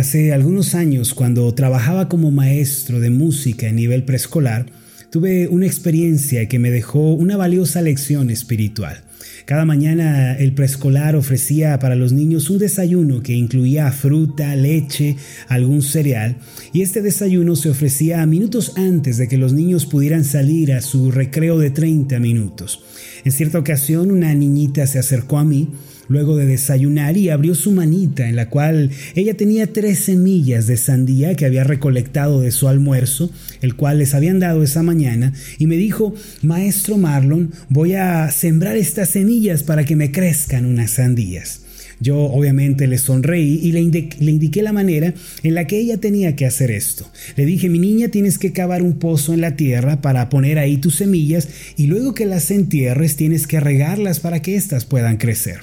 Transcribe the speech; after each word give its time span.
Hace 0.00 0.32
algunos 0.32 0.74
años, 0.74 1.12
cuando 1.12 1.52
trabajaba 1.52 2.08
como 2.08 2.30
maestro 2.30 3.00
de 3.00 3.10
música 3.10 3.68
en 3.68 3.76
nivel 3.76 4.02
preescolar, 4.04 4.64
tuve 5.10 5.46
una 5.48 5.66
experiencia 5.66 6.48
que 6.48 6.58
me 6.58 6.70
dejó 6.70 7.12
una 7.12 7.36
valiosa 7.36 7.82
lección 7.82 8.30
espiritual. 8.30 9.02
Cada 9.44 9.66
mañana 9.66 10.38
el 10.38 10.54
preescolar 10.54 11.16
ofrecía 11.16 11.78
para 11.78 11.96
los 11.96 12.12
niños 12.12 12.48
un 12.48 12.56
desayuno 12.56 13.22
que 13.22 13.34
incluía 13.34 13.92
fruta, 13.92 14.56
leche, 14.56 15.16
algún 15.48 15.82
cereal, 15.82 16.36
y 16.72 16.80
este 16.80 17.02
desayuno 17.02 17.54
se 17.54 17.68
ofrecía 17.68 18.24
minutos 18.24 18.72
antes 18.78 19.18
de 19.18 19.28
que 19.28 19.36
los 19.36 19.52
niños 19.52 19.84
pudieran 19.84 20.24
salir 20.24 20.72
a 20.72 20.80
su 20.80 21.10
recreo 21.10 21.58
de 21.58 21.72
30 21.72 22.18
minutos. 22.20 22.82
En 23.26 23.32
cierta 23.32 23.58
ocasión 23.58 24.10
una 24.10 24.32
niñita 24.32 24.86
se 24.86 24.98
acercó 24.98 25.36
a 25.36 25.44
mí 25.44 25.68
luego 26.10 26.36
de 26.36 26.44
desayunar 26.44 27.16
y 27.16 27.30
abrió 27.30 27.54
su 27.54 27.70
manita 27.72 28.28
en 28.28 28.36
la 28.36 28.50
cual 28.50 28.90
ella 29.14 29.34
tenía 29.34 29.72
tres 29.72 30.00
semillas 30.00 30.66
de 30.66 30.76
sandía 30.76 31.34
que 31.36 31.46
había 31.46 31.64
recolectado 31.64 32.40
de 32.40 32.50
su 32.50 32.68
almuerzo, 32.68 33.30
el 33.62 33.76
cual 33.76 33.98
les 33.98 34.12
habían 34.12 34.40
dado 34.40 34.62
esa 34.62 34.82
mañana, 34.82 35.32
y 35.58 35.66
me 35.66 35.76
dijo, 35.76 36.14
Maestro 36.42 36.98
Marlon, 36.98 37.52
voy 37.68 37.94
a 37.94 38.30
sembrar 38.30 38.76
estas 38.76 39.10
semillas 39.10 39.62
para 39.62 39.84
que 39.84 39.96
me 39.96 40.10
crezcan 40.10 40.66
unas 40.66 40.90
sandías. 40.90 41.62
Yo 42.00 42.18
obviamente 42.18 42.86
le 42.86 42.96
sonreí 42.96 43.60
y 43.62 43.72
le, 43.72 43.82
le, 43.82 44.30
indiqué 44.30 44.62
la 44.62 44.72
manera 44.72 45.12
en 45.42 45.54
la 45.54 45.66
que 45.66 45.78
ella 45.78 45.98
tenía 45.98 46.34
que 46.34 46.46
hacer 46.46 46.70
esto. 46.70 47.06
Le 47.36 47.44
dije, 47.44 47.68
mi 47.68 47.78
niña, 47.78 48.08
tienes 48.08 48.38
que 48.38 48.52
cavar 48.52 48.82
un 48.82 48.98
pozo 48.98 49.34
en 49.34 49.42
la 49.42 49.54
tierra 49.54 50.00
para 50.00 50.30
poner 50.30 50.58
ahí 50.58 50.78
tus 50.78 50.96
semillas 50.96 51.48
y 51.76 51.88
luego 51.88 52.14
que 52.14 52.24
las 52.24 52.50
entierres 52.50 53.16
tienes 53.16 53.46
que 53.46 53.60
regarlas 53.60 54.18
para 54.18 54.40
que 54.40 54.56
éstas 54.56 54.86
puedan 54.86 55.18
crecer. 55.18 55.60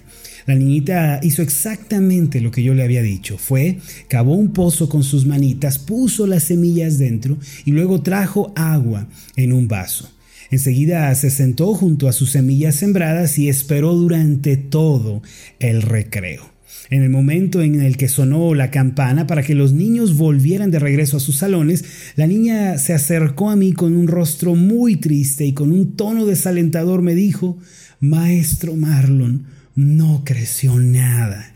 La 0.48 0.56
niñita 0.56 1.20
hizo 1.22 1.42
exactamente 1.42 2.40
lo 2.40 2.52
que 2.52 2.64
yo 2.64 2.74
le 2.74 2.84
había 2.84 3.02
dicho. 3.02 3.38
Fue, 3.38 3.80
cavó 4.08 4.34
un 4.34 4.54
pozo 4.54 4.88
con 4.88 5.04
sus 5.04 5.26
manitas, 5.26 5.78
puso 5.78 6.26
las 6.26 6.46
semillas 6.46 6.98
dentro 6.98 7.38
y 7.66 7.72
luego 7.72 8.02
trajo 8.02 8.54
agua 8.56 9.10
en 9.36 9.52
un 9.52 9.68
vaso. 9.68 10.10
Enseguida 10.50 11.14
se 11.16 11.30
sentó 11.32 11.74
junto 11.74 12.08
a 12.08 12.14
sus 12.14 12.32
semillas 12.32 12.76
sembradas 12.76 13.38
y 13.38 13.50
esperó 13.50 13.94
durante 13.94 14.56
todo 14.56 15.22
el 15.60 15.82
recreo. 15.82 16.50
En 16.90 17.04
el 17.04 17.10
momento 17.10 17.62
en 17.62 17.82
el 17.82 17.98
que 17.98 18.08
sonó 18.08 18.54
la 18.56 18.72
campana 18.72 19.28
para 19.28 19.44
que 19.44 19.56
los 19.56 19.74
niños 19.74 20.16
volvieran 20.16 20.72
de 20.72 20.80
regreso 20.80 21.18
a 21.18 21.20
sus 21.20 21.36
salones, 21.36 21.84
la 22.16 22.28
niña 22.28 22.78
se 22.78 22.94
acercó 22.94 23.50
a 23.50 23.58
mí 23.58 23.74
con 23.74 23.98
un 23.98 24.08
rostro 24.08 24.56
muy 24.56 24.96
triste 24.96 25.46
y 25.46 25.52
con 25.52 25.74
un 25.74 25.98
tono 25.98 26.26
desalentador 26.26 27.02
me 27.02 27.16
dijo, 27.16 27.58
Maestro 28.00 28.78
Marlon, 28.78 29.57
no 29.78 30.24
creció 30.26 30.80
nada. 30.80 31.54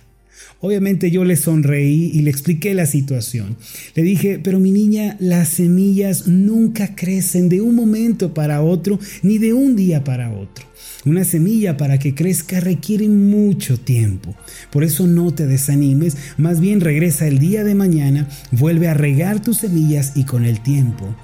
Obviamente 0.60 1.10
yo 1.10 1.26
le 1.26 1.36
sonreí 1.36 2.12
y 2.14 2.22
le 2.22 2.30
expliqué 2.30 2.76
la 2.76 2.86
situación. 2.86 3.58
Le 3.96 4.04
dije, 4.04 4.40
pero 4.42 4.60
mi 4.60 4.72
niña, 4.72 5.18
las 5.20 5.50
semillas 5.50 6.28
nunca 6.28 6.96
crecen 6.96 7.50
de 7.50 7.62
un 7.62 7.74
momento 7.74 8.36
para 8.36 8.62
otro, 8.62 9.00
ni 9.24 9.40
de 9.40 9.54
un 9.54 9.76
día 9.76 10.04
para 10.04 10.32
otro. 10.32 10.66
Una 11.04 11.24
semilla 11.24 11.78
para 11.78 11.98
que 11.98 12.14
crezca 12.14 12.60
requiere 12.60 13.08
mucho 13.10 13.80
tiempo. 13.80 14.36
Por 14.72 14.84
eso 14.84 15.08
no 15.08 15.34
te 15.34 15.48
desanimes, 15.48 16.16
más 16.38 16.60
bien 16.60 16.80
regresa 16.80 17.28
el 17.28 17.40
día 17.40 17.64
de 17.64 17.74
mañana, 17.74 18.30
vuelve 18.52 18.88
a 18.88 18.94
regar 18.94 19.42
tus 19.42 19.58
semillas 19.58 20.12
y 20.14 20.26
con 20.26 20.46
el 20.46 20.62
tiempo 20.62 21.16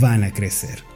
van 0.00 0.22
a 0.22 0.32
crecer. 0.32 0.93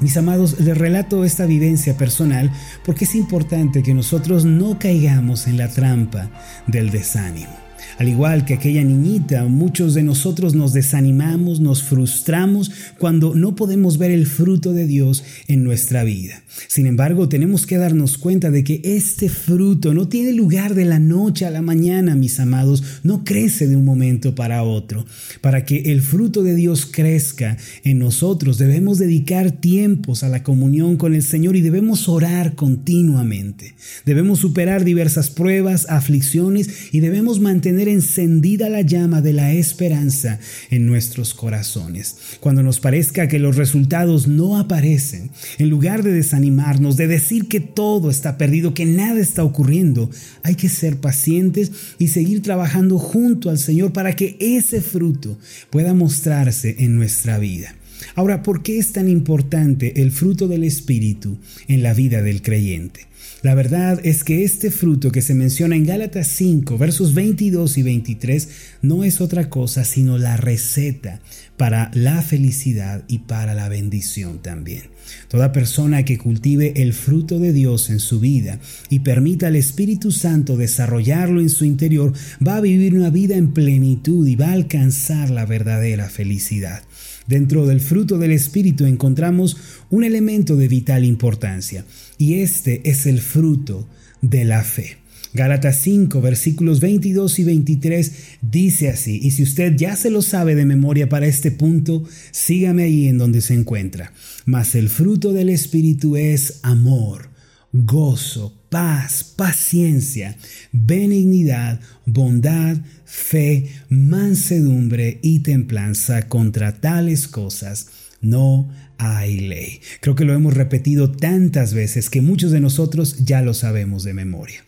Mis 0.00 0.16
amados, 0.16 0.58
les 0.60 0.76
relato 0.76 1.24
esta 1.24 1.46
vivencia 1.46 1.96
personal 1.96 2.50
porque 2.84 3.04
es 3.04 3.14
importante 3.14 3.82
que 3.82 3.94
nosotros 3.94 4.44
no 4.44 4.78
caigamos 4.78 5.46
en 5.46 5.58
la 5.58 5.68
trampa 5.68 6.30
del 6.66 6.90
desánimo. 6.90 7.69
Al 8.00 8.08
igual 8.08 8.46
que 8.46 8.54
aquella 8.54 8.82
niñita, 8.82 9.44
muchos 9.44 9.92
de 9.92 10.02
nosotros 10.02 10.54
nos 10.54 10.72
desanimamos, 10.72 11.60
nos 11.60 11.82
frustramos 11.82 12.70
cuando 12.96 13.34
no 13.34 13.54
podemos 13.54 13.98
ver 13.98 14.10
el 14.10 14.26
fruto 14.26 14.72
de 14.72 14.86
Dios 14.86 15.22
en 15.48 15.64
nuestra 15.64 16.02
vida. 16.02 16.42
Sin 16.66 16.86
embargo, 16.86 17.28
tenemos 17.28 17.66
que 17.66 17.76
darnos 17.76 18.16
cuenta 18.16 18.50
de 18.50 18.64
que 18.64 18.80
este 18.82 19.28
fruto 19.28 19.92
no 19.92 20.08
tiene 20.08 20.32
lugar 20.32 20.74
de 20.74 20.86
la 20.86 20.98
noche 20.98 21.44
a 21.44 21.50
la 21.50 21.60
mañana, 21.60 22.16
mis 22.16 22.40
amados, 22.40 22.82
no 23.02 23.22
crece 23.22 23.66
de 23.66 23.76
un 23.76 23.84
momento 23.84 24.34
para 24.34 24.62
otro. 24.62 25.04
Para 25.42 25.66
que 25.66 25.92
el 25.92 26.00
fruto 26.00 26.42
de 26.42 26.54
Dios 26.54 26.86
crezca 26.86 27.58
en 27.84 27.98
nosotros, 27.98 28.56
debemos 28.56 28.96
dedicar 28.98 29.52
tiempos 29.52 30.22
a 30.22 30.30
la 30.30 30.42
comunión 30.42 30.96
con 30.96 31.14
el 31.14 31.22
Señor 31.22 31.54
y 31.54 31.60
debemos 31.60 32.08
orar 32.08 32.54
continuamente. 32.54 33.74
Debemos 34.06 34.38
superar 34.38 34.84
diversas 34.84 35.28
pruebas, 35.28 35.84
aflicciones 35.90 36.88
y 36.92 37.00
debemos 37.00 37.40
mantener 37.40 37.89
encendida 37.90 38.68
la 38.68 38.82
llama 38.82 39.20
de 39.20 39.32
la 39.32 39.52
esperanza 39.52 40.38
en 40.70 40.86
nuestros 40.86 41.34
corazones. 41.34 42.16
Cuando 42.40 42.62
nos 42.62 42.80
parezca 42.80 43.28
que 43.28 43.38
los 43.38 43.56
resultados 43.56 44.28
no 44.28 44.58
aparecen, 44.58 45.30
en 45.58 45.70
lugar 45.70 46.02
de 46.02 46.12
desanimarnos, 46.12 46.96
de 46.96 47.06
decir 47.06 47.48
que 47.48 47.60
todo 47.60 48.10
está 48.10 48.38
perdido, 48.38 48.74
que 48.74 48.86
nada 48.86 49.20
está 49.20 49.44
ocurriendo, 49.44 50.10
hay 50.42 50.54
que 50.54 50.68
ser 50.68 50.98
pacientes 50.98 51.72
y 51.98 52.08
seguir 52.08 52.42
trabajando 52.42 52.98
junto 52.98 53.50
al 53.50 53.58
Señor 53.58 53.92
para 53.92 54.14
que 54.14 54.36
ese 54.40 54.80
fruto 54.80 55.38
pueda 55.70 55.94
mostrarse 55.94 56.76
en 56.78 56.96
nuestra 56.96 57.38
vida. 57.38 57.74
Ahora, 58.14 58.42
¿por 58.42 58.62
qué 58.62 58.78
es 58.78 58.92
tan 58.92 59.08
importante 59.08 60.00
el 60.00 60.10
fruto 60.10 60.48
del 60.48 60.64
Espíritu 60.64 61.38
en 61.68 61.82
la 61.82 61.94
vida 61.94 62.22
del 62.22 62.42
creyente? 62.42 63.09
La 63.42 63.54
verdad 63.54 64.00
es 64.04 64.22
que 64.22 64.44
este 64.44 64.70
fruto 64.70 65.10
que 65.10 65.22
se 65.22 65.34
menciona 65.34 65.74
en 65.74 65.86
Gálatas 65.86 66.26
5, 66.28 66.76
versos 66.76 67.14
22 67.14 67.78
y 67.78 67.82
23, 67.82 68.48
no 68.82 69.02
es 69.04 69.20
otra 69.20 69.48
cosa 69.48 69.84
sino 69.84 70.18
la 70.18 70.36
receta 70.36 71.20
para 71.56 71.90
la 71.94 72.22
felicidad 72.22 73.04
y 73.08 73.20
para 73.20 73.54
la 73.54 73.68
bendición 73.68 74.40
también. 74.42 74.84
Toda 75.28 75.52
persona 75.52 76.04
que 76.04 76.18
cultive 76.18 76.74
el 76.76 76.92
fruto 76.92 77.38
de 77.38 77.52
Dios 77.52 77.90
en 77.90 78.00
su 78.00 78.20
vida 78.20 78.58
y 78.88 79.00
permita 79.00 79.48
al 79.48 79.56
Espíritu 79.56 80.12
Santo 80.12 80.56
desarrollarlo 80.56 81.40
en 81.40 81.50
su 81.50 81.64
interior, 81.64 82.12
va 82.46 82.56
a 82.56 82.60
vivir 82.60 82.94
una 82.94 83.10
vida 83.10 83.36
en 83.36 83.52
plenitud 83.52 84.26
y 84.26 84.36
va 84.36 84.48
a 84.48 84.52
alcanzar 84.52 85.30
la 85.30 85.46
verdadera 85.46 86.08
felicidad. 86.08 86.82
Dentro 87.26 87.66
del 87.66 87.80
fruto 87.80 88.18
del 88.18 88.32
Espíritu 88.32 88.86
encontramos 88.86 89.56
un 89.90 90.04
elemento 90.04 90.56
de 90.56 90.66
vital 90.66 91.04
importancia 91.04 91.84
y 92.18 92.40
este 92.40 92.88
es 92.88 93.06
el 93.06 93.09
fruto 93.18 93.88
de 94.20 94.44
la 94.44 94.62
fe. 94.62 94.98
Gálatas 95.32 95.78
5, 95.82 96.20
versículos 96.20 96.80
22 96.80 97.38
y 97.38 97.44
23 97.44 98.12
dice 98.42 98.90
así, 98.90 99.20
y 99.22 99.30
si 99.30 99.44
usted 99.44 99.76
ya 99.76 99.94
se 99.94 100.10
lo 100.10 100.22
sabe 100.22 100.56
de 100.56 100.66
memoria 100.66 101.08
para 101.08 101.26
este 101.26 101.52
punto, 101.52 102.04
sígame 102.32 102.82
ahí 102.82 103.06
en 103.06 103.18
donde 103.18 103.40
se 103.40 103.54
encuentra. 103.54 104.12
Mas 104.44 104.74
el 104.74 104.88
fruto 104.88 105.32
del 105.32 105.48
Espíritu 105.48 106.16
es 106.16 106.58
amor, 106.62 107.30
gozo, 107.72 108.60
paz, 108.70 109.22
paciencia, 109.36 110.36
benignidad, 110.72 111.80
bondad, 112.06 112.78
fe, 113.04 113.68
mansedumbre 113.88 115.20
y 115.22 115.40
templanza. 115.40 116.28
Contra 116.28 116.80
tales 116.80 117.28
cosas 117.28 117.86
no 118.20 118.68
hay 119.00 119.40
ley. 119.40 119.80
Creo 120.00 120.14
que 120.14 120.24
lo 120.24 120.34
hemos 120.34 120.54
repetido 120.54 121.10
tantas 121.10 121.74
veces 121.74 122.10
que 122.10 122.20
muchos 122.20 122.52
de 122.52 122.60
nosotros 122.60 123.24
ya 123.24 123.42
lo 123.42 123.54
sabemos 123.54 124.04
de 124.04 124.14
memoria. 124.14 124.64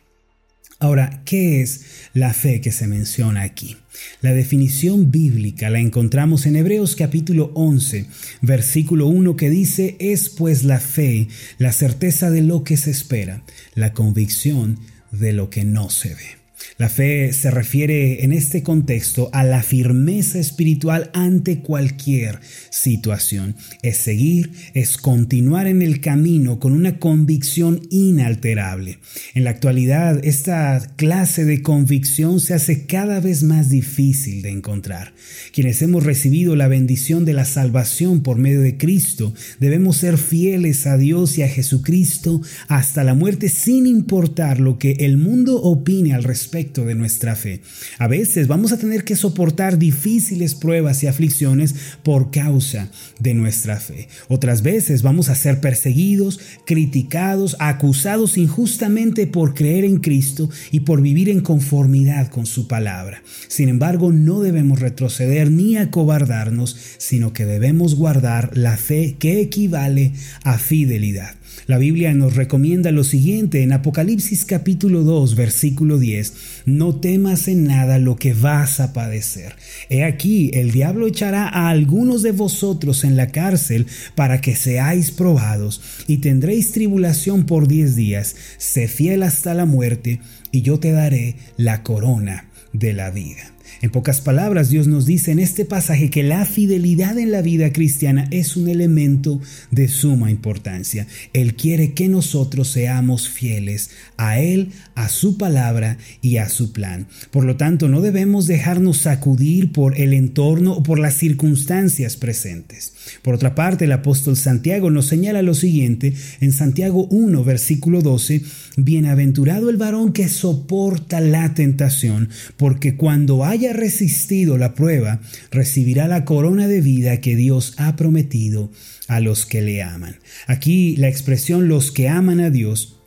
Ahora, 0.83 1.23
¿qué 1.25 1.63
es 1.63 1.83
la 2.13 2.35
fe 2.35 2.61
que 2.61 2.73
se 2.73 2.89
menciona 2.89 3.43
aquí? 3.43 3.77
La 4.21 4.33
definición 4.33 5.13
bíblica 5.13 5.71
la 5.71 5.79
encontramos 5.79 6.45
en 6.45 6.57
Hebreos 6.57 6.97
capítulo 6.97 7.53
11, 7.55 8.07
versículo 8.41 9.07
1 9.07 9.37
que 9.37 9.49
dice, 9.49 9.97
es 10.01 10.29
pues 10.29 10.65
la 10.65 10.81
fe, 10.81 11.29
la 11.59 11.73
certeza 11.73 12.31
de 12.31 12.43
lo 12.43 12.65
que 12.65 12.77
se 12.77 12.91
espera, 12.91 13.45
la 13.77 13.93
convicción 13.93 14.81
de 15.13 15.33
lo 15.33 15.51
que 15.51 15.65
no 15.65 15.89
se 15.89 16.17
ve. 16.17 16.42
La 16.79 16.89
fe 16.89 17.33
se 17.33 17.51
refiere 17.51 18.25
en 18.25 18.33
este 18.33 18.63
contexto 18.63 19.29
a 19.33 19.45
la 19.45 19.63
firmeza 19.63 20.39
espiritual 20.39 21.11
ante 21.13 21.61
cualquier 21.61 22.41
situación. 22.71 23.57
Es 23.83 23.99
seguir, 23.99 24.53
es 24.75 24.97
continuar 24.97 25.67
en 25.67 25.83
el 25.83 26.01
camino 26.01 26.59
con 26.59 26.73
una 26.73 26.99
convicción 26.99 27.83
inalterable. 27.91 28.99
En 29.35 29.45
la 29.45 29.51
actualidad, 29.51 30.25
esta 30.25 30.81
clase 30.97 31.45
de 31.45 31.63
convicción 31.63 32.41
se 32.41 32.55
hace 32.55 32.87
cada 32.87 33.21
vez 33.21 33.43
más 33.43 33.69
difícil 33.69 34.43
de 34.43 34.51
encontrar. 34.51 35.13
Quienes 35.53 35.83
hemos 35.83 36.05
recibido 36.05 36.57
la 36.57 36.69
bendición 36.69 37.25
de 37.25 37.35
la 37.35 37.45
salvación 37.45 38.23
por 38.23 38.39
medio 38.39 38.61
de 38.61 38.77
Cristo, 38.77 39.35
debemos 39.61 39.99
ser 39.99 40.19
fieles 40.19 40.87
a 40.87 40.97
Dios 40.97 41.39
y 41.39 41.43
a 41.43 41.49
Jesucristo 41.49 42.41
hasta 42.69 43.05
la 43.05 43.15
muerte 43.15 43.49
sin 43.49 43.87
importar 43.87 44.59
lo 44.59 44.79
que 44.79 44.93
el 45.01 45.17
mundo 45.17 45.61
opine 45.63 46.15
al 46.15 46.25
respecto 46.25 46.52
de 46.53 46.95
nuestra 46.95 47.35
fe. 47.35 47.63
A 47.99 48.09
veces 48.09 48.47
vamos 48.47 48.73
a 48.73 48.77
tener 48.77 49.05
que 49.05 49.17
soportar 49.17 49.79
difíciles 49.79 50.55
pruebas 50.55 51.03
y 51.03 51.07
aflicciones 51.07 51.75
por 52.03 52.31
causa 52.31 52.91
de 53.19 53.33
nuestra 53.33 53.81
fe. 53.81 54.09
Otras 54.29 54.61
veces 54.61 55.01
vamos 55.01 55.31
a 55.31 55.35
ser 55.35 55.61
perseguidos, 55.61 56.41
criticados, 56.67 57.57
acusados 57.59 58.37
injustamente 58.37 59.27
por 59.27 59.55
creer 59.55 59.87
en 59.87 59.97
Cristo 59.97 60.51
y 60.71 60.81
por 60.81 61.01
vivir 61.01 61.31
en 61.31 61.41
conformidad 61.41 62.29
con 62.29 62.45
su 62.45 62.69
palabra. 62.69 63.23
Sin 63.49 63.71
embargo, 63.71 64.13
no 64.13 64.41
debemos 64.41 64.79
retroceder 64.79 65.51
ni 65.51 65.79
acobardarnos, 65.79 66.77
sino 66.99 67.33
que 67.33 67.47
debemos 67.47 67.95
guardar 67.95 68.51
la 68.59 68.77
fe 68.77 69.17
que 69.19 69.41
equivale 69.41 70.13
a 70.45 70.59
fidelidad. 70.59 71.35
La 71.67 71.79
Biblia 71.79 72.13
nos 72.13 72.35
recomienda 72.35 72.91
lo 72.91 73.05
siguiente 73.05 73.63
en 73.63 73.73
Apocalipsis 73.73 74.45
capítulo 74.45 75.03
2 75.03 75.37
versículo 75.37 75.99
10, 75.99 76.33
no 76.67 76.97
temas 76.97 77.49
en 77.49 77.65
nada 77.65 77.99
lo 77.99 78.17
que 78.17 78.35
vas 78.35 78.81
a 78.81 78.93
padecer. 78.93 79.55
He 79.89 80.05
aquí, 80.05 80.51
el 80.55 80.73
diablo 80.73 81.07
echará 81.07 81.49
a 81.49 81.69
algunos 81.69 82.23
de 82.23 82.33
vosotros 82.33 83.05
en 83.05 83.17
la 83.17 83.29
cárcel 83.29 83.87
para 84.15 84.41
que 84.41 84.57
seáis 84.57 85.11
probados 85.11 85.81
y 86.07 86.19
tendréis 86.19 86.73
tribulación 86.73 87.47
por 87.47 87.69
diez 87.69 87.97
días, 87.97 88.37
sé 88.59 88.89
fiel 88.89 89.23
hasta 89.23 89.55
la 89.55 89.65
muerte 89.65 90.21
y 90.51 90.63
yo 90.63 90.79
te 90.79 90.93
daré 90.93 91.37
la 91.57 91.83
corona 91.83 92.49
de 92.73 92.93
la 92.93 93.11
vida. 93.11 93.52
En 93.81 93.91
pocas 93.91 94.21
palabras, 94.21 94.69
Dios 94.69 94.87
nos 94.87 95.07
dice 95.07 95.33
en 95.33 95.39
este 95.39 95.65
pasaje 95.65 96.11
que 96.11 96.23
la 96.23 96.45
fidelidad 96.45 97.19
en 97.19 97.33
la 97.33 97.43
vida 97.43 97.73
cristiana 97.73 98.29
es 98.31 98.57
un 98.57 98.69
elemento 98.69 99.41
de 99.71 99.89
suma 99.89 100.31
importancia. 100.31 101.07
Él 101.33 101.55
quiere 101.55 101.93
que 101.93 102.09
nosotros 102.09 102.69
seamos 102.69 103.29
fieles 103.29 103.91
a 104.17 104.39
Él, 104.39 104.71
a 104.95 105.09
su 105.09 105.39
palabra 105.39 105.99
y 106.21 106.37
a 106.37 106.49
su 106.49 106.73
plan. 106.73 107.07
Por 107.31 107.45
lo 107.45 107.57
tanto, 107.57 107.89
no 107.89 108.01
debemos 108.01 108.47
dejarnos 108.47 108.99
sacudir 108.99 109.73
por 109.73 109.99
el 109.99 110.13
entorno 110.13 110.73
o 110.73 110.83
por 110.83 110.99
las 110.99 111.15
circunstancias 111.15 112.17
presentes. 112.17 112.93
Por 113.23 113.35
otra 113.35 113.55
parte, 113.55 113.85
el 113.85 113.93
apóstol 113.93 114.37
Santiago 114.37 114.91
nos 114.91 115.07
señala 115.07 115.43
lo 115.43 115.55
siguiente 115.55 116.15
en 116.41 116.53
Santiago 116.53 117.07
1, 117.07 117.45
versículo 117.45 118.03
12, 118.03 118.43
Bienaventurado 118.77 119.71
el 119.71 119.77
varón 119.77 120.13
que 120.13 120.29
soporta 120.29 121.21
la 121.21 121.55
tentación, 121.55 122.31
porque 122.57 122.97
cuando 122.97 123.45
haya 123.45 123.62
resistido 123.73 124.59
la 124.59 124.75
prueba, 124.75 125.21
recibirá 125.51 126.09
la 126.09 126.25
corona 126.25 126.67
de 126.67 126.81
vida 126.81 127.21
que 127.21 127.37
Dios 127.37 127.75
ha 127.77 127.95
prometido 127.95 128.73
a 129.09 129.21
los 129.21 129.47
que 129.47 129.63
le 129.63 129.83
aman. 129.83 130.17
Aquí 130.47 130.97
la 130.97 131.09
expresión 131.09 131.69
los 131.69 131.93
que 131.93 132.09
aman 132.09 132.41
a 132.41 132.51
Dios 132.51 132.99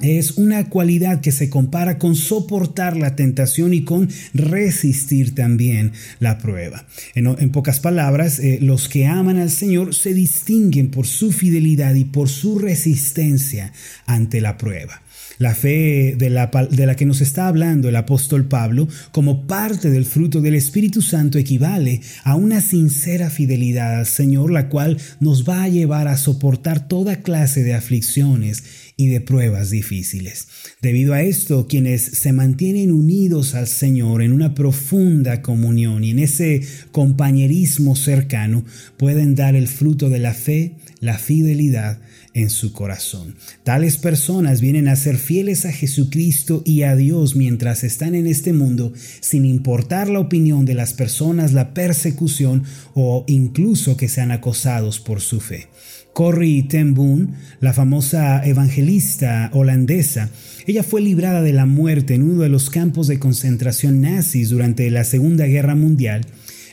es 0.00 0.32
una 0.32 0.68
cualidad 0.68 1.20
que 1.20 1.32
se 1.32 1.48
compara 1.48 1.98
con 1.98 2.16
soportar 2.16 2.96
la 2.96 3.14
tentación 3.14 3.72
y 3.72 3.84
con 3.84 4.08
resistir 4.34 5.34
también 5.34 5.92
la 6.18 6.38
prueba. 6.38 6.86
En, 7.14 7.50
pocas 7.50 7.78
palabras, 7.78 8.38
eh, 8.38 8.58
los 8.60 8.88
que 8.88 9.06
aman 9.06 9.38
al 9.38 9.50
Señor 9.50 9.94
se 9.94 10.12
distinguen 10.14 10.90
por 10.90 11.06
su 11.06 11.30
fidelidad 11.30 11.94
y 11.94 12.04
por 12.04 12.28
su 12.28 12.58
resistencia 12.58 13.72
ante 14.06 14.40
la 14.40 14.58
prueba. 14.58 15.02
La 15.38 15.54
fe 15.54 16.14
de 16.16 16.30
la, 16.30 16.50
de 16.70 16.86
la, 16.86 16.94
que 16.94 17.06
nos 17.06 17.20
está 17.20 17.48
hablando 17.48 17.88
el 17.88 17.96
apóstol 17.96 18.46
Pablo 18.46 18.88
como 19.10 19.46
parte 19.46 19.90
del 19.90 20.04
fruto 20.04 20.40
del 20.40 20.54
Espíritu 20.54 21.02
Santo 21.02 21.38
equivale 21.38 22.00
a 22.24 22.36
una 22.36 22.60
sincera 22.60 23.30
fidelidad 23.30 23.98
al 23.98 24.06
Señor, 24.06 24.50
la 24.50 24.68
cual 24.68 24.98
nos 25.20 25.48
va 25.48 25.62
a 25.64 25.68
llevar 25.68 26.08
a 26.08 26.16
soportar 26.16 26.88
toda 26.88 27.22
clase 27.22 27.62
de 27.62 27.74
aflicciones 27.74 28.64
y 28.96 29.08
de 29.08 29.20
pruebas 29.20 29.70
difíciles. 29.70 30.48
Debido 30.80 31.14
a 31.14 31.22
esto, 31.22 31.66
quienes 31.66 32.02
se 32.02 32.32
mantienen 32.32 32.92
unidos 32.92 33.54
al 33.54 33.66
Señor 33.66 34.22
en 34.22 34.32
una 34.32 34.54
profunda 34.54 35.42
comunión 35.42 36.04
y 36.04 36.10
en 36.10 36.18
ese 36.18 36.62
compañerismo 36.92 37.96
cercano 37.96 38.64
pueden 38.96 39.34
dar 39.34 39.54
el 39.54 39.68
fruto 39.68 40.10
de 40.10 40.18
la 40.18 40.34
fe, 40.34 40.76
la 41.00 41.18
fidelidad, 41.18 42.00
en 42.34 42.50
su 42.50 42.72
corazón. 42.72 43.36
Tales 43.64 43.96
personas 43.96 44.60
vienen 44.60 44.88
a 44.88 44.96
ser 44.96 45.16
fieles 45.16 45.64
a 45.64 45.72
Jesucristo 45.72 46.62
y 46.64 46.82
a 46.82 46.96
Dios 46.96 47.36
mientras 47.36 47.84
están 47.84 48.14
en 48.14 48.26
este 48.26 48.52
mundo, 48.52 48.92
sin 49.20 49.44
importar 49.44 50.08
la 50.08 50.20
opinión 50.20 50.64
de 50.64 50.74
las 50.74 50.94
personas, 50.94 51.52
la 51.52 51.74
persecución 51.74 52.64
o 52.94 53.24
incluso 53.26 53.96
que 53.96 54.08
sean 54.08 54.30
acosados 54.30 55.00
por 55.00 55.20
su 55.20 55.40
fe. 55.40 55.68
Corrie 56.12 56.62
ten 56.64 56.92
Boom, 56.92 57.34
la 57.60 57.72
famosa 57.72 58.44
evangelista 58.44 59.50
holandesa, 59.54 60.28
ella 60.66 60.84
fue 60.84 61.00
librada 61.00 61.42
de 61.42 61.52
la 61.52 61.66
muerte 61.66 62.14
en 62.14 62.22
uno 62.22 62.42
de 62.42 62.48
los 62.48 62.70
campos 62.70 63.08
de 63.08 63.18
concentración 63.18 64.00
nazis 64.00 64.50
durante 64.50 64.88
la 64.90 65.02
Segunda 65.02 65.46
Guerra 65.46 65.74
Mundial 65.74 66.24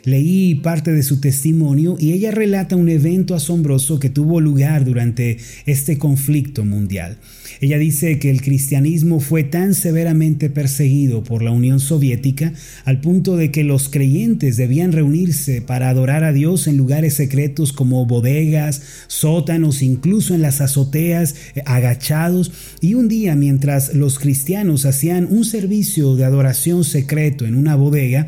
Leí 0.04 0.56
parte 0.56 0.92
de 0.92 1.04
su 1.04 1.19
testimonio 1.19 1.98
y 2.00 2.13
ella 2.13 2.31
relata 2.31 2.75
un 2.75 2.90
evento 2.90 3.36
asombroso 3.36 4.00
que 4.00 4.10
tuvo 4.10 4.42
lugar 4.42 4.86
durante 4.86 5.38
este 5.66 5.98
conflicto 5.98 6.66
mundial. 6.66 7.18
Ella 7.62 7.78
dice 7.78 8.19
que 8.19 8.30
el 8.30 8.42
cristianismo 8.42 9.19
fue 9.19 9.44
tan 9.44 9.74
severamente 9.74 10.50
perseguido 10.50 11.24
por 11.24 11.42
la 11.42 11.51
Unión 11.51 11.80
Soviética 11.80 12.54
al 12.86 13.01
punto 13.01 13.36
de 13.36 13.51
que 13.51 13.63
los 13.63 13.90
creyentes 13.90 14.56
debían 14.56 14.92
reunirse 14.92 15.62
para 15.62 15.90
adorar 15.90 16.24
a 16.24 16.31
Dios 16.31 16.68
en 16.68 16.78
lugares 16.78 17.16
secretos 17.16 17.74
como 17.74 18.06
bodegas, 18.06 18.81
sótanos, 19.07 19.81
incluso 19.81 20.34
en 20.34 20.42
las 20.42 20.62
azoteas, 20.62 21.36
eh, 21.56 21.62
agachados. 21.66 22.51
Y 22.80 22.94
un 22.94 23.07
día 23.07 23.36
mientras 23.36 23.94
los 23.94 24.19
cristianos 24.19 24.86
hacían 24.86 25.28
un 25.30 25.44
servicio 25.44 26.16
de 26.16 26.25
adoración 26.25 26.84
secreto 26.84 27.46
en 27.46 27.56
una 27.56 27.75
bodega, 27.75 28.28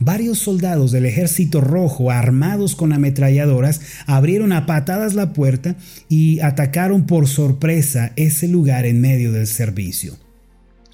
varios 0.00 0.38
soldados 0.38 0.92
del 0.92 1.06
ejército 1.06 1.60
rojo 1.60 2.10
armados 2.10 2.74
con 2.74 2.92
ametralladoras 2.92 3.80
abrieron 4.06 4.52
a 4.52 4.66
patadas 4.66 5.14
la 5.14 5.32
puerta 5.32 5.76
y 6.08 6.40
atacaron 6.40 7.06
por 7.06 7.26
sorpresa 7.26 8.12
ese 8.16 8.48
lugar 8.48 8.86
en 8.86 9.00
medio 9.00 9.32
del 9.32 9.46
servicio. 9.46 10.27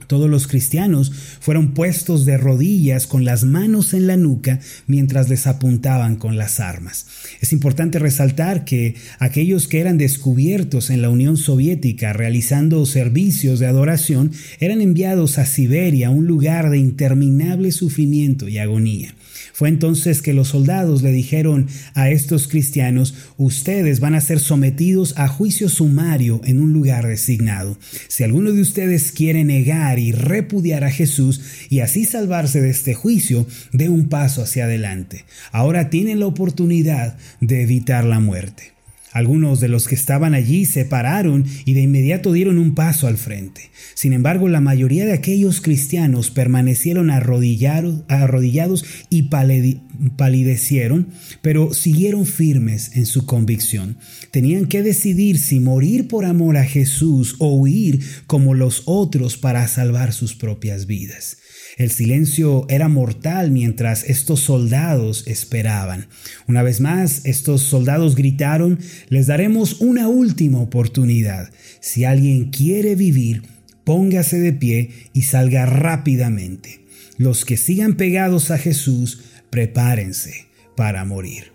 Todos 0.06 0.30
los 0.30 0.46
cristianos 0.46 1.12
fueron 1.40 1.74
puestos 1.74 2.24
de 2.24 2.36
rodillas 2.36 3.06
con 3.06 3.24
las 3.24 3.44
manos 3.44 3.94
en 3.94 4.06
la 4.06 4.16
nuca 4.16 4.60
mientras 4.86 5.28
les 5.28 5.46
apuntaban 5.46 6.16
con 6.16 6.36
las 6.36 6.60
armas. 6.60 7.06
Es 7.40 7.52
importante 7.52 7.98
resaltar 7.98 8.64
que 8.64 8.96
aquellos 9.18 9.68
que 9.68 9.80
eran 9.80 9.98
descubiertos 9.98 10.90
en 10.90 11.02
la 11.02 11.10
Unión 11.10 11.36
Soviética 11.36 12.12
realizando 12.12 12.84
servicios 12.86 13.58
de 13.58 13.66
adoración 13.66 14.32
eran 14.60 14.80
enviados 14.80 15.38
a 15.38 15.46
Siberia, 15.46 16.10
un 16.10 16.26
lugar 16.26 16.70
de 16.70 16.78
interminable 16.78 17.72
sufrimiento 17.72 18.48
y 18.48 18.58
agonía. 18.58 19.14
Fue 19.54 19.68
entonces 19.68 20.20
que 20.20 20.34
los 20.34 20.48
soldados 20.48 21.02
le 21.02 21.12
dijeron 21.12 21.68
a 21.94 22.10
estos 22.10 22.48
cristianos, 22.48 23.14
ustedes 23.36 24.00
van 24.00 24.16
a 24.16 24.20
ser 24.20 24.40
sometidos 24.40 25.16
a 25.16 25.28
juicio 25.28 25.68
sumario 25.68 26.40
en 26.42 26.60
un 26.60 26.72
lugar 26.72 27.06
designado. 27.06 27.78
Si 28.08 28.24
alguno 28.24 28.50
de 28.50 28.60
ustedes 28.60 29.12
quiere 29.12 29.44
negar 29.44 30.00
y 30.00 30.10
repudiar 30.10 30.82
a 30.82 30.90
Jesús 30.90 31.40
y 31.70 31.80
así 31.80 32.04
salvarse 32.04 32.60
de 32.60 32.70
este 32.70 32.94
juicio, 32.94 33.46
dé 33.72 33.88
un 33.88 34.08
paso 34.08 34.42
hacia 34.42 34.64
adelante. 34.64 35.24
Ahora 35.52 35.88
tienen 35.88 36.18
la 36.18 36.26
oportunidad 36.26 37.16
de 37.40 37.62
evitar 37.62 38.04
la 38.04 38.18
muerte. 38.18 38.73
Algunos 39.14 39.60
de 39.60 39.68
los 39.68 39.86
que 39.86 39.94
estaban 39.94 40.34
allí 40.34 40.66
se 40.66 40.84
pararon 40.84 41.46
y 41.64 41.74
de 41.74 41.82
inmediato 41.82 42.32
dieron 42.32 42.58
un 42.58 42.74
paso 42.74 43.06
al 43.06 43.16
frente. 43.16 43.70
Sin 43.94 44.12
embargo, 44.12 44.48
la 44.48 44.60
mayoría 44.60 45.06
de 45.06 45.12
aquellos 45.12 45.60
cristianos 45.60 46.32
permanecieron 46.32 47.10
arrodillados 47.10 48.84
y 49.10 49.22
palidecieron, 50.16 51.10
pero 51.42 51.72
siguieron 51.72 52.26
firmes 52.26 52.96
en 52.96 53.06
su 53.06 53.24
convicción. 53.24 53.98
Tenían 54.32 54.66
que 54.66 54.82
decidir 54.82 55.38
si 55.38 55.60
morir 55.60 56.08
por 56.08 56.24
amor 56.24 56.56
a 56.56 56.64
Jesús 56.64 57.36
o 57.38 57.54
huir 57.54 58.00
como 58.26 58.52
los 58.52 58.82
otros 58.84 59.36
para 59.36 59.68
salvar 59.68 60.12
sus 60.12 60.34
propias 60.34 60.86
vidas. 60.86 61.38
El 61.76 61.90
silencio 61.90 62.66
era 62.68 62.88
mortal 62.88 63.50
mientras 63.50 64.04
estos 64.04 64.40
soldados 64.40 65.24
esperaban. 65.26 66.06
Una 66.46 66.62
vez 66.62 66.80
más, 66.80 67.24
estos 67.24 67.62
soldados 67.62 68.14
gritaron, 68.14 68.78
les 69.08 69.26
daremos 69.26 69.80
una 69.80 70.08
última 70.08 70.60
oportunidad. 70.60 71.50
Si 71.80 72.04
alguien 72.04 72.50
quiere 72.50 72.94
vivir, 72.94 73.42
póngase 73.84 74.38
de 74.38 74.52
pie 74.52 74.90
y 75.12 75.22
salga 75.22 75.66
rápidamente. 75.66 76.80
Los 77.16 77.44
que 77.44 77.56
sigan 77.56 77.96
pegados 77.96 78.50
a 78.50 78.58
Jesús, 78.58 79.22
prepárense 79.50 80.46
para 80.76 81.04
morir. 81.04 81.53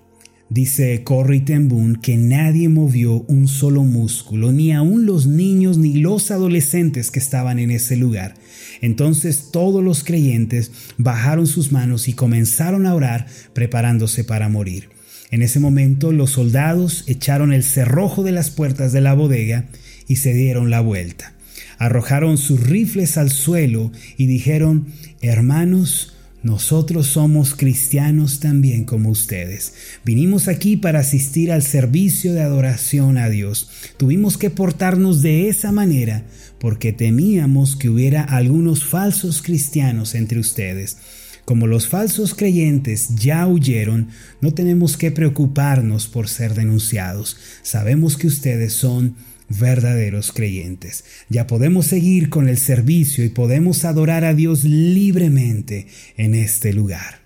Dice 0.49 1.03
Corrie 1.03 1.41
ten 1.41 1.69
que 2.01 2.17
nadie 2.17 2.69
movió 2.69 3.21
un 3.27 3.47
solo 3.47 3.83
músculo, 3.83 4.51
ni 4.51 4.71
aun 4.71 5.05
los 5.05 5.27
niños 5.27 5.77
ni 5.77 5.99
los 5.99 6.31
adolescentes 6.31 7.11
que 7.11 7.19
estaban 7.19 7.59
en 7.59 7.69
ese 7.69 7.95
lugar. 7.95 8.33
Entonces 8.81 9.51
todos 9.51 9.83
los 9.83 10.03
creyentes 10.03 10.71
bajaron 10.97 11.45
sus 11.45 11.71
manos 11.71 12.07
y 12.07 12.13
comenzaron 12.13 12.87
a 12.87 12.95
orar 12.95 13.27
preparándose 13.53 14.23
para 14.23 14.49
morir. 14.49 14.89
En 15.29 15.43
ese 15.43 15.59
momento 15.59 16.11
los 16.11 16.31
soldados 16.31 17.03
echaron 17.05 17.53
el 17.53 17.63
cerrojo 17.63 18.23
de 18.23 18.31
las 18.31 18.49
puertas 18.49 18.91
de 18.91 19.01
la 19.01 19.13
bodega 19.13 19.67
y 20.07 20.15
se 20.15 20.33
dieron 20.33 20.71
la 20.71 20.81
vuelta. 20.81 21.33
arrojaron 21.77 22.37
sus 22.37 22.59
rifles 22.61 23.17
al 23.17 23.29
suelo 23.29 23.91
y 24.17 24.25
dijeron, 24.25 24.87
hermanos, 25.21 26.15
nosotros 26.41 27.07
somos 27.07 27.53
cristianos 27.53 28.39
también 28.39 28.85
como 28.85 29.09
ustedes. 29.09 29.73
Vinimos 30.05 30.47
aquí 30.47 30.77
para 30.77 30.99
asistir 30.99 31.51
al 31.51 31.63
servicio 31.63 32.33
de 32.33 32.41
adoración 32.41 33.17
a 33.17 33.29
Dios. 33.29 33.69
Tuvimos 33.97 34.37
que 34.37 34.49
portarnos 34.49 35.21
de 35.21 35.49
esa 35.49 35.71
manera 35.71 36.23
porque 36.59 36.93
temíamos 36.93 37.75
que 37.75 37.89
hubiera 37.89 38.23
algunos 38.23 38.85
falsos 38.85 39.41
cristianos 39.41 40.15
entre 40.15 40.39
ustedes. 40.39 40.97
Como 41.43 41.67
los 41.67 41.87
falsos 41.87 42.35
creyentes 42.35 43.15
ya 43.15 43.47
huyeron, 43.47 44.09
no 44.39 44.53
tenemos 44.53 44.97
que 44.97 45.11
preocuparnos 45.11 46.07
por 46.07 46.27
ser 46.27 46.53
denunciados. 46.53 47.37
Sabemos 47.63 48.17
que 48.17 48.27
ustedes 48.27 48.73
son 48.73 49.15
verdaderos 49.49 50.31
creyentes. 50.31 51.03
Ya 51.29 51.47
podemos 51.47 51.87
seguir 51.87 52.29
con 52.29 52.47
el 52.47 52.57
servicio 52.57 53.23
y 53.25 53.29
podemos 53.29 53.85
adorar 53.85 54.25
a 54.25 54.33
Dios 54.33 54.63
libremente 54.63 55.87
en 56.17 56.35
este 56.35 56.73
lugar. 56.73 57.19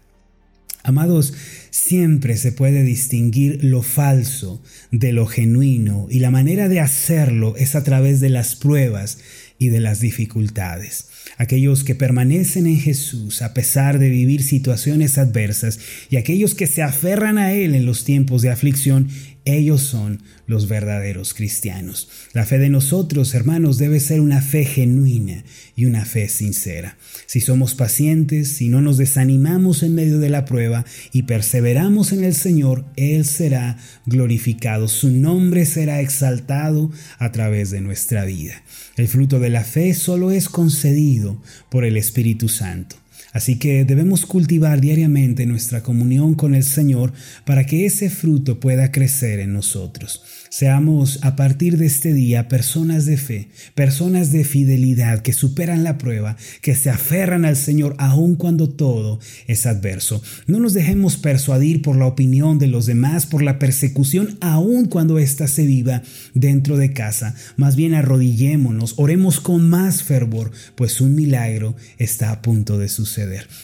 Amados, 0.86 1.34
siempre 1.70 2.36
se 2.36 2.52
puede 2.52 2.84
distinguir 2.84 3.64
lo 3.64 3.84
falso 3.84 4.62
de 4.92 5.14
lo 5.14 5.26
genuino 5.28 6.08
y 6.10 6.20
la 6.20 6.30
manera 6.30 6.68
de 6.68 6.82
hacerlo 6.82 7.56
es 7.56 7.76
a 7.76 7.86
través 7.86 8.20
de 8.20 8.30
las 8.30 8.58
pruebas 8.58 9.20
y 9.58 9.70
de 9.70 9.80
las 9.80 10.02
dificultades. 10.02 11.08
Aquellos 11.38 11.86
que 11.86 11.96
permanecen 11.96 12.68
en 12.68 12.80
Jesús 12.82 13.42
a 13.42 13.54
pesar 13.54 13.98
de 13.98 14.10
vivir 14.10 14.44
situaciones 14.44 15.18
adversas 15.18 15.80
y 16.10 16.18
aquellos 16.18 16.54
que 16.54 16.68
se 16.68 16.84
aferran 16.84 17.38
a 17.38 17.54
Él 17.54 17.76
en 17.76 17.86
los 17.86 18.04
tiempos 18.04 18.42
de 18.42 18.50
aflicción 18.50 19.08
ellos 19.46 19.82
son 19.82 20.22
los 20.48 20.68
verdaderos 20.68 21.34
cristianos. 21.34 22.10
La 22.34 22.46
fe 22.46 22.60
de 22.60 22.70
nosotros, 22.70 23.34
hermanos, 23.34 23.78
debe 23.78 24.00
ser 24.00 24.22
una 24.22 24.42
fe 24.42 24.66
genuina 24.66 25.44
y 25.76 25.86
una 25.86 26.06
fe 26.06 26.30
sincera. 26.30 26.98
Si 27.26 27.42
somos 27.42 27.76
pacientes, 27.76 28.50
si 28.50 28.70
no 28.70 28.82
nos 28.82 28.98
desanimamos 28.98 29.84
en 29.84 29.96
medio 29.96 30.20
de 30.20 30.30
la 30.30 30.46
prueba 30.46 30.86
y 31.12 31.24
perseveramos 31.24 32.14
en 32.14 32.24
el 32.24 32.34
Señor, 32.34 32.86
Él 32.96 33.26
será 33.26 33.78
glorificado, 34.06 34.88
su 34.88 35.10
nombre 35.10 35.66
será 35.66 36.00
exaltado 36.00 36.92
a 37.20 37.32
través 37.32 37.70
de 37.72 37.82
nuestra 37.82 38.26
vida. 38.26 38.64
El 38.96 39.08
fruto 39.08 39.40
de 39.40 39.50
la 39.50 39.64
fe 39.64 39.94
solo 39.94 40.32
es 40.32 40.48
concedido 40.48 41.42
por 41.70 41.84
el 41.84 41.98
Espíritu 41.98 42.48
Santo. 42.48 43.03
Así 43.34 43.58
que 43.58 43.84
debemos 43.84 44.26
cultivar 44.26 44.80
diariamente 44.80 45.46
nuestra 45.48 45.82
comunión 45.82 46.36
con 46.36 46.54
el 46.54 46.64
Señor 46.64 47.12
para 47.46 47.66
que 47.66 47.86
ese 47.86 48.10
fruto 48.10 48.60
pueda 48.60 48.92
crecer 48.92 49.40
en 49.40 49.54
nosotros. 49.54 50.24
Seamos 50.50 51.18
a 51.24 51.36
partir 51.36 51.80
de 51.80 51.88
este 51.88 52.14
día 52.14 52.48
personas 52.48 53.08
de 53.08 53.18
fe, 53.18 53.48
personas 53.74 54.32
de 54.32 54.44
fidelidad 54.44 55.24
que 55.24 55.34
superan 55.34 55.84
la 55.84 55.98
prueba, 55.98 56.38
que 56.62 56.76
se 56.76 56.92
aferran 56.92 57.44
al 57.44 57.56
Señor 57.56 57.96
aun 57.98 58.36
cuando 58.36 58.70
todo 58.70 59.20
es 59.48 59.66
adverso. 59.66 60.22
No 60.46 60.60
nos 60.60 60.74
dejemos 60.74 61.18
persuadir 61.18 61.82
por 61.82 61.98
la 61.98 62.06
opinión 62.06 62.60
de 62.60 62.68
los 62.68 62.86
demás, 62.86 63.26
por 63.26 63.42
la 63.42 63.58
persecución, 63.58 64.38
aun 64.42 64.86
cuando 64.86 65.18
ésta 65.18 65.48
se 65.48 65.66
viva 65.66 66.04
dentro 66.36 66.78
de 66.78 66.94
casa. 66.94 67.34
Más 67.58 67.76
bien 67.76 67.96
arrodillémonos, 67.96 68.94
oremos 68.98 69.40
con 69.40 69.68
más 69.68 70.04
fervor, 70.04 70.52
pues 70.76 71.02
un 71.02 71.16
milagro 71.16 71.76
está 71.98 72.30
a 72.30 72.44
punto 72.44 72.78
de 72.78 72.90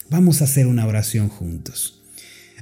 Vamos 0.08 0.40
a 0.40 0.44
hacer 0.44 0.66
una 0.66 0.86
oración 0.86 1.28
juntos. 1.28 2.02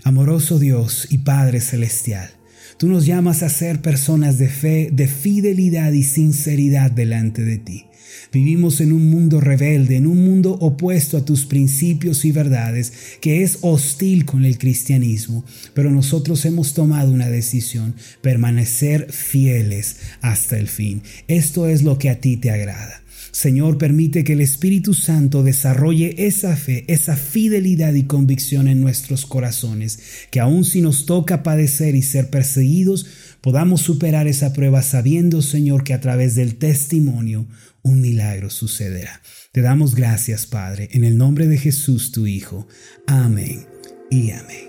Amoroso 0.04 0.58
Dios 0.58 1.06
y 1.10 1.18
Padre 1.18 1.60
Celestial, 1.60 2.30
Tú 2.78 2.86
nos 2.86 3.06
llamas 3.06 3.42
a 3.42 3.48
ser 3.48 3.82
personas 3.82 4.38
de 4.38 4.48
fe, 4.48 4.90
de 4.92 5.08
fidelidad 5.08 5.90
y 5.90 6.04
sinceridad 6.04 6.92
delante 6.92 7.42
de 7.42 7.58
ti. 7.58 7.86
Vivimos 8.32 8.80
en 8.80 8.92
un 8.92 9.08
mundo 9.10 9.40
rebelde, 9.40 9.96
en 9.96 10.06
un 10.06 10.24
mundo 10.24 10.52
opuesto 10.52 11.16
a 11.16 11.24
tus 11.24 11.46
principios 11.46 12.24
y 12.24 12.32
verdades, 12.32 12.92
que 13.20 13.42
es 13.42 13.58
hostil 13.62 14.24
con 14.24 14.44
el 14.44 14.58
cristianismo, 14.58 15.44
pero 15.74 15.90
nosotros 15.90 16.44
hemos 16.44 16.74
tomado 16.74 17.12
una 17.12 17.28
decisión, 17.28 17.94
permanecer 18.20 19.12
fieles 19.12 19.96
hasta 20.20 20.58
el 20.58 20.68
fin. 20.68 21.02
Esto 21.28 21.68
es 21.68 21.82
lo 21.82 21.98
que 21.98 22.10
a 22.10 22.20
ti 22.20 22.36
te 22.36 22.50
agrada. 22.50 23.02
Señor, 23.30 23.78
permite 23.78 24.24
que 24.24 24.32
el 24.32 24.40
Espíritu 24.40 24.94
Santo 24.94 25.42
desarrolle 25.42 26.26
esa 26.26 26.56
fe, 26.56 26.84
esa 26.88 27.16
fidelidad 27.16 27.94
y 27.94 28.04
convicción 28.04 28.68
en 28.68 28.80
nuestros 28.80 29.26
corazones, 29.26 30.00
que 30.30 30.40
aun 30.40 30.64
si 30.64 30.80
nos 30.80 31.06
toca 31.06 31.42
padecer 31.42 31.94
y 31.94 32.02
ser 32.02 32.30
perseguidos, 32.30 33.06
podamos 33.40 33.80
superar 33.80 34.26
esa 34.26 34.52
prueba 34.52 34.82
sabiendo, 34.82 35.42
Señor, 35.42 35.84
que 35.84 35.94
a 35.94 36.00
través 36.00 36.34
del 36.34 36.56
testimonio 36.56 37.46
un 37.82 38.00
milagro 38.00 38.50
sucederá. 38.50 39.20
Te 39.52 39.62
damos 39.62 39.94
gracias, 39.94 40.46
Padre, 40.46 40.88
en 40.92 41.04
el 41.04 41.16
nombre 41.16 41.46
de 41.46 41.58
Jesús, 41.58 42.12
tu 42.12 42.26
Hijo. 42.26 42.66
Amén 43.06 43.66
y 44.10 44.30
amén. 44.32 44.68